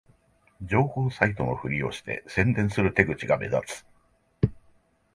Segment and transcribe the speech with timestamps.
[0.67, 3.85] 情報サイトのふりをして宣伝する手口が目立つ